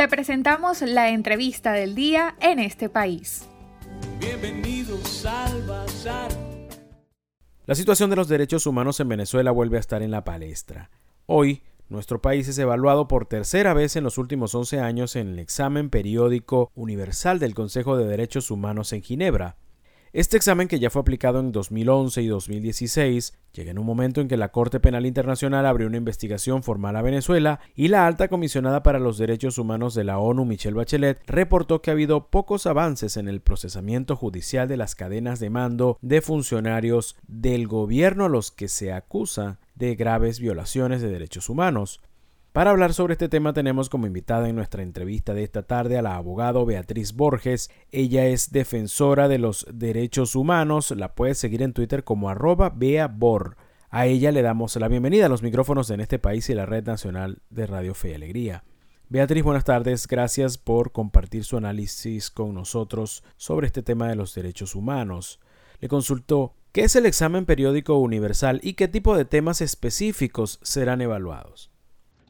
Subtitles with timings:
[0.00, 3.46] Te presentamos la entrevista del día en este país.
[4.18, 6.30] Bienvenidos al Bazar.
[7.66, 10.90] La situación de los derechos humanos en Venezuela vuelve a estar en la palestra.
[11.26, 11.60] Hoy,
[11.90, 15.90] nuestro país es evaluado por tercera vez en los últimos 11 años en el examen
[15.90, 19.58] periódico universal del Consejo de Derechos Humanos en Ginebra,
[20.12, 24.26] este examen, que ya fue aplicado en 2011 y 2016, llega en un momento en
[24.26, 28.82] que la Corte Penal Internacional abrió una investigación formal a Venezuela y la alta comisionada
[28.82, 33.16] para los derechos humanos de la ONU, Michelle Bachelet, reportó que ha habido pocos avances
[33.16, 38.50] en el procesamiento judicial de las cadenas de mando de funcionarios del gobierno a los
[38.50, 42.00] que se acusa de graves violaciones de derechos humanos.
[42.52, 46.02] Para hablar sobre este tema tenemos como invitada en nuestra entrevista de esta tarde a
[46.02, 47.70] la abogada Beatriz Borges.
[47.92, 50.90] Ella es defensora de los derechos humanos.
[50.90, 53.56] La puedes seguir en Twitter como arroba beabor.
[53.88, 56.86] A ella le damos la bienvenida a los micrófonos en este país y la Red
[56.86, 58.64] Nacional de Radio Fe y Alegría.
[59.08, 60.08] Beatriz, buenas tardes.
[60.08, 65.38] Gracias por compartir su análisis con nosotros sobre este tema de los derechos humanos.
[65.78, 71.00] Le consultó qué es el examen periódico universal y qué tipo de temas específicos serán
[71.00, 71.70] evaluados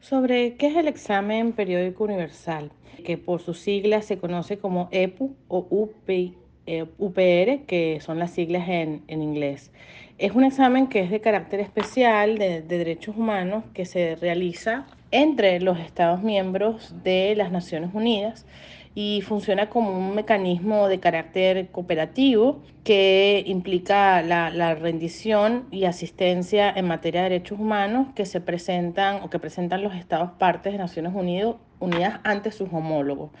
[0.01, 2.71] sobre qué es el examen periódico universal,
[3.05, 6.33] que por sus siglas se conoce como EPU o UPR,
[6.65, 9.71] eh, que son las siglas en, inglés.
[10.17, 15.59] Es un examen que es de carácter especial de derechos humanos que se realiza entre
[15.59, 18.45] los Estados miembros de las Naciones Unidas
[18.93, 26.87] y funciona como un mecanismo de carácter cooperativo que implica la, rendición y asistencia en
[26.87, 31.13] materia de derechos humanos que se presentan o que presentan los estados partes de Naciones
[31.15, 33.31] Unidas, Unidas ante sus homólogos.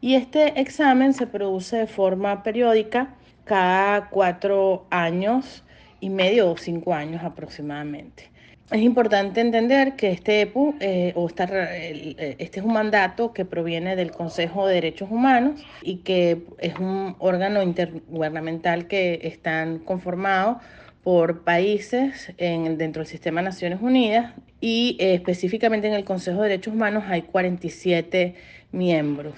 [0.00, 5.64] Y este examen se produce de forma periódica cada cuatro años
[6.00, 8.31] y medio o cinco años aproximadamente.
[8.72, 13.96] Es importante entender que este EPU eh, o eh, este es un mandato que proviene
[13.96, 20.56] del Consejo de Derechos Humanos y que es un órgano intergubernamental que están conformados
[21.02, 26.40] por países en, dentro del sistema de Naciones Unidas y eh, específicamente en el Consejo
[26.40, 28.36] de Derechos Humanos hay 47
[28.70, 29.34] miembros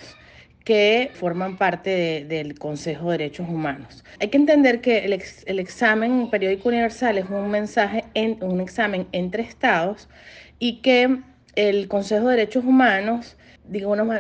[0.65, 4.03] que forman parte del Consejo de Derechos Humanos.
[4.19, 5.13] Hay que entender que el,
[5.61, 10.09] examen periódico universal es un mensaje, en, un examen entre estados
[10.59, 11.21] y que
[11.55, 13.37] el Consejo de Derechos Humanos
[13.67, 14.15] digamos,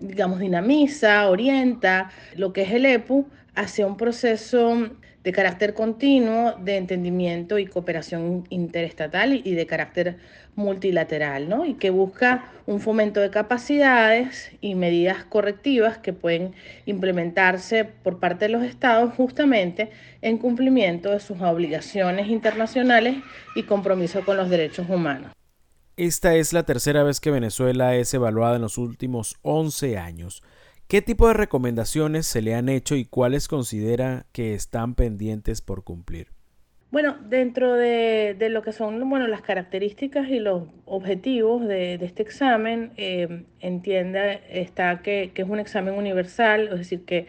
[0.00, 4.90] digamos, dinamiza, orienta lo que es el EPU hacia un proceso
[5.22, 10.16] de carácter continuo de entendimiento y cooperación interestatal y de carácter
[10.54, 11.64] multilateral, ¿no?
[11.64, 16.54] Y que busca un fomento de capacidades y medidas correctivas que pueden
[16.86, 19.90] implementarse por parte de los estados justamente
[20.22, 23.16] en cumplimiento de sus obligaciones internacionales
[23.54, 25.32] y compromiso con los derechos humanos.
[25.96, 30.42] Esta es la tercera vez que Venezuela es evaluada en los últimos 11 años.
[30.90, 35.84] ¿Qué tipo de recomendaciones se le han hecho y cuáles considera que están pendientes por
[35.84, 36.32] cumplir?
[36.90, 42.90] Bueno, dentro de, lo que son bueno, las características y los objetivos de, este examen,
[42.96, 47.28] eh, entiende está que, que, es un examen universal, es decir, que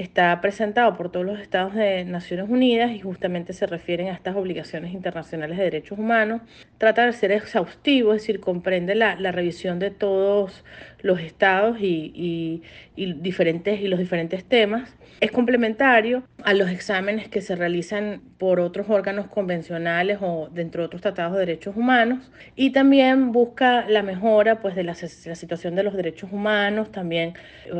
[0.00, 4.36] está presentado por todos los estados de Naciones Unidas y justamente se refieren a estas
[4.36, 6.42] obligaciones internacionales de derechos humanos.
[6.78, 10.64] Trata de ser exhaustivo, es decir, comprende la, revisión de todos
[11.02, 12.62] los estados y,
[12.96, 14.94] diferentes, y los diferentes temas.
[15.20, 20.86] Es complementario a los exámenes que se realizan por otros órganos convencionales o dentro de
[20.86, 24.96] otros tratados de derechos humanos y también busca la mejora pues, de la,
[25.26, 27.34] la situación de los derechos humanos, también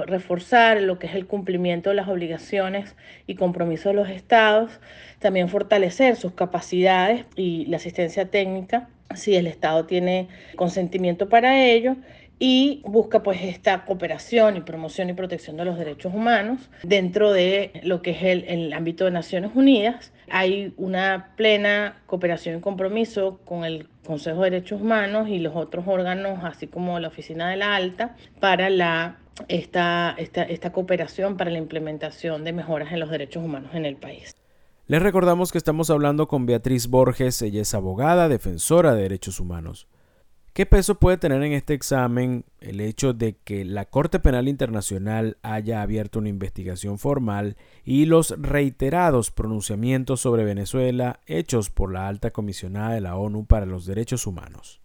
[0.06, 4.81] reforzar lo que es el cumplimiento de las obligaciones y compromisos de los estados,
[5.19, 11.97] también fortalecer sus capacidades y la asistencia técnica si el Estado tiene consentimiento para ello
[12.43, 17.71] y busca pues esta cooperación y promoción y protección de los derechos humanos dentro de
[17.84, 20.12] lo que es el, ámbito de Naciones Unidas.
[20.31, 25.87] Hay una plena cooperación y compromiso con el Consejo de Derechos Humanos y los otros
[25.87, 29.18] órganos, así como la Oficina de la Alta, para la
[29.48, 33.97] esta, esta, esta cooperación para la implementación de mejoras en los derechos humanos en el
[33.97, 34.34] país.
[34.86, 39.86] Les recordamos que estamos hablando con Beatriz Borges, ella es abogada, defensora de derechos humanos.
[40.53, 45.38] ¿Qué peso puede tener en este examen el hecho de que la Corte Penal Internacional
[45.42, 52.33] haya abierto una investigación formal y los reiterados pronunciamientos sobre Venezuela hechos por la alta
[52.33, 54.79] comisionada de la ONU para los Derechos Humanos?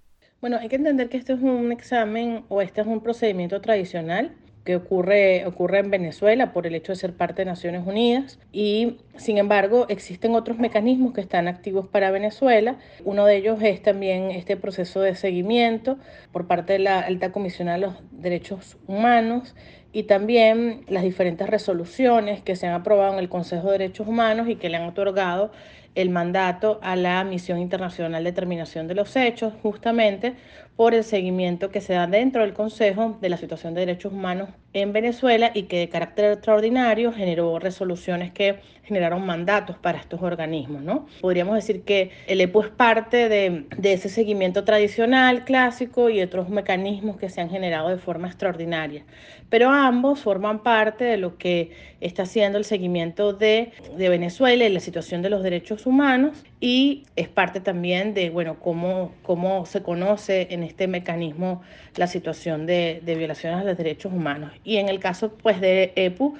[0.45, 4.35] Bueno, hay que entender que este es un examen o este es un procedimiento tradicional
[4.63, 8.97] que ocurre, ocurre en Venezuela por el hecho de ser parte de Naciones Unidas y
[9.17, 12.77] sin embargo existen otros mecanismos que están activos para Venezuela.
[13.05, 15.97] Uno de ellos es también este proceso de seguimiento
[16.31, 19.55] por parte de la alta comisionada de los derechos humanos
[19.95, 24.49] y también las diferentes resoluciones que se han aprobado en el Consejo de Derechos Humanos
[24.49, 25.53] y que le han otorgado
[25.95, 30.33] el mandato a la Misión Internacional de Determinación de los Hechos, justamente
[30.75, 34.49] por el seguimiento que se da dentro del Consejo de la situación de derechos humanos
[34.73, 40.81] en Venezuela y que de carácter extraordinario generó resoluciones que generaron mandatos para estos organismos.
[40.81, 41.07] ¿no?
[41.21, 46.49] Podríamos decir que el EPU es parte de, de ese seguimiento tradicional, clásico y otros
[46.49, 49.05] mecanismos que se han generado de forma extraordinaria.
[49.49, 54.69] Pero ambos forman parte de lo que está haciendo el seguimiento de, de Venezuela y
[54.69, 59.83] la situación de los derechos humanos y es parte también de bueno, cómo, cómo se
[59.83, 61.61] conoce en este mecanismo
[61.95, 64.51] la situación de, de violaciones a los derechos humanos.
[64.63, 66.35] Y en el caso pues, de EPU,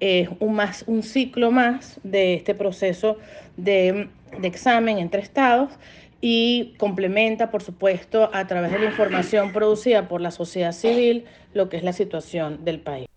[0.00, 3.18] es un, más, un ciclo más de este proceso
[3.58, 4.08] de,
[4.40, 5.74] de examen entre estados
[6.22, 11.68] y complementa, por supuesto, a través de la información producida por la sociedad civil, lo
[11.68, 13.08] que es la situación del país.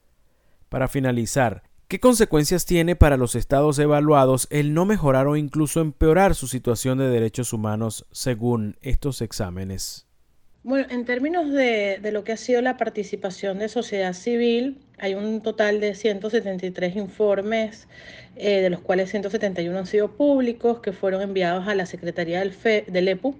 [0.67, 6.35] Para finalizar, ¿qué consecuencias tiene para los estados evaluados el no mejorar o incluso empeorar
[6.35, 10.05] su situación de derechos humanos según estos exámenes?
[10.61, 15.41] Bueno, en términos de, lo que ha sido la participación de sociedad civil, hay un
[15.41, 17.87] total de 173 informes,
[18.35, 22.51] eh, de los cuales 171 han sido públicos, que fueron enviados a la Secretaría del,
[22.51, 23.35] FE, del EPU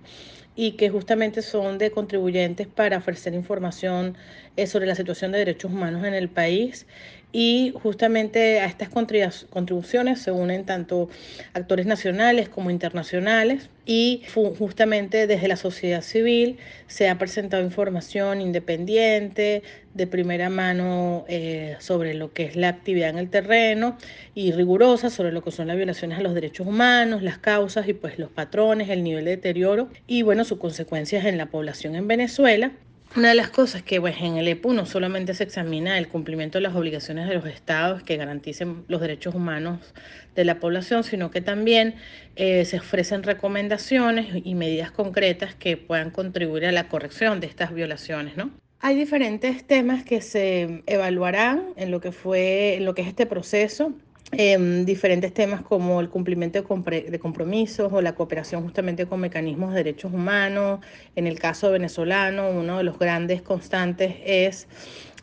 [0.56, 4.18] y que justamente son de contribuyentes para ofrecer información
[4.58, 6.88] eh, sobre la situación de derechos humanos en el país
[7.32, 11.10] y justamente a estas contribuciones se unen tanto
[11.54, 19.62] actores nacionales como internacionales y justamente desde la sociedad civil se ha presentado información independiente
[19.94, 23.98] de primera mano eh, sobre lo que es la actividad en el terreno
[24.34, 27.94] y rigurosa sobre lo que son las violaciones a los derechos humanos, las causas y
[27.94, 32.08] pues los patrones, el nivel de deterioro y bueno, sus consecuencias en la población en
[32.08, 32.72] Venezuela
[33.16, 36.60] una de las cosas que pues, en el EPU no solamente se examina el cumplimiento
[36.60, 39.94] de las obligaciones de los estados que garanticen los derechos humanos
[40.36, 41.96] de la población, sino que también
[42.36, 47.74] eh, se ofrecen recomendaciones y medidas concretas que puedan contribuir a la corrección de estas
[47.74, 48.52] violaciones, ¿no?
[48.82, 53.26] Hay diferentes temas que se evaluarán en lo que fue, en lo que es este
[53.26, 53.94] proceso.
[54.32, 59.78] Eh, diferentes temas como el cumplimiento de, compromisos o la cooperación justamente con mecanismos de
[59.78, 60.82] derechos humanos.
[61.16, 64.68] En el caso venezolano, uno de los grandes constantes es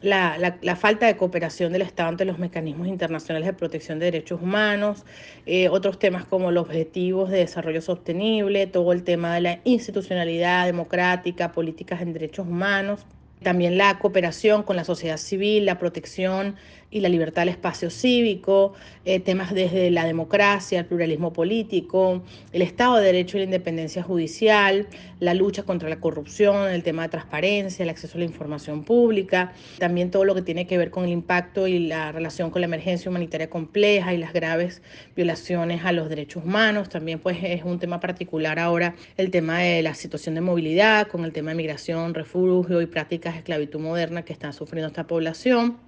[0.01, 4.07] la, la, la, falta de cooperación del Estado ante los mecanismos internacionales de protección de
[4.07, 5.05] derechos humanos,
[5.47, 10.67] eh, otros temas como los objetivos de desarrollo sostenible, todo el tema de la institucionalidad
[10.67, 13.07] democrática, políticas en derechos humanos.
[13.43, 16.57] También la cooperación con la sociedad civil, la protección
[16.91, 18.75] y la libertad del espacio cívico,
[19.05, 22.23] eh, temas desde la democracia, el pluralismo político,
[22.53, 24.87] el Estado de Derecho y la independencia judicial,
[25.21, 29.53] la lucha contra la corrupción, el tema de transparencia, el acceso a la información pública,
[29.79, 32.67] también todo lo que tiene que ver con el impacto y la relación con la
[32.67, 34.83] emergencia humanitaria compleja y las graves
[35.15, 36.89] violaciones a los derechos humanos.
[36.89, 41.25] También pues es un tema particular ahora el tema de la situación de movilidad, con
[41.25, 45.86] el tema de migración, refugio y prácticas de esclavitud moderna que están sufriendo esta población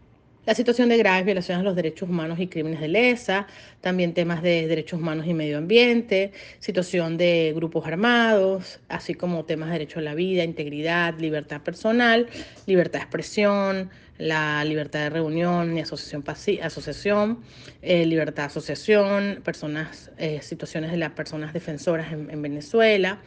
[0.49, 3.47] la situación de graves violaciones a los derechos humanos y crímenes de lesa,
[3.83, 9.69] también temas de derechos humanos y medio ambiente, situación de grupos armados, así como temas
[9.69, 12.29] de derecho a la vida, integridad, libertad personal,
[12.65, 16.25] libertad de expresión, la libertad de reunión y asociación,
[16.63, 17.41] asociación
[17.83, 23.21] eh, libertad de asociación, personas, eh, situaciones de las personas defensoras en, en Venezuela,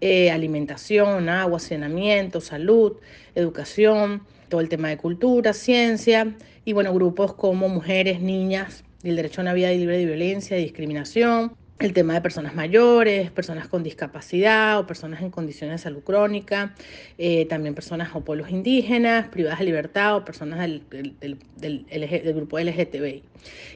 [0.00, 2.98] eh, alimentación, agua, saneamiento, salud,
[3.34, 6.34] educación, todo el tema de cultura, ciencia
[6.66, 10.62] y bueno, grupos como mujeres, niñas, el derecho a una vida libre de violencia y
[10.64, 16.02] discriminación, el tema de personas mayores, personas con discapacidad o personas en condiciones de salud
[16.02, 16.74] crónica,
[17.16, 21.16] eh, también personas o pueblos indígenas, privadas de libertad o personas del, del,
[21.56, 23.22] del, del, grupo LGTBI.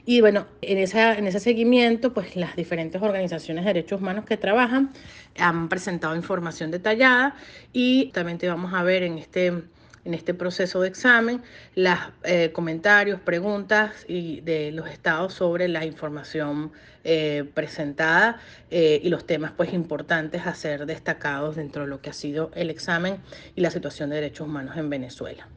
[0.04, 4.37] Y bueno, en, esa, en ese seguimiento, pues las diferentes organizaciones de derechos humanos que
[4.37, 4.93] trabajan
[5.38, 7.37] han presentado información detallada
[7.73, 9.64] y también te vamos a ver en este
[10.04, 11.42] en este proceso de examen
[11.75, 16.73] los eh, comentarios, preguntas y de los estados sobre la información
[17.04, 22.11] eh, presentada eh, y los temas pues importantes a ser destacados dentro de lo que
[22.11, 23.18] ha sido el examen
[23.54, 25.49] y la situación de derechos humanos en Venezuela.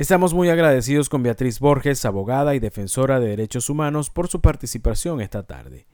[0.00, 5.20] Estamos muy agradecidos con Beatriz Borges, abogada y defensora de derechos humanos, por su participación
[5.20, 5.86] esta tarde.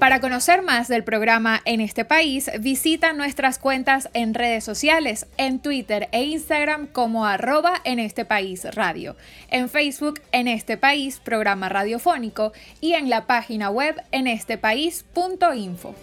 [0.00, 5.60] Para conocer más del programa en este país, visita nuestras cuentas en redes sociales, en
[5.60, 9.14] Twitter e Instagram como arroba en este país radio,
[9.48, 15.94] en Facebook en este país programa radiofónico y en la página web en este país.info.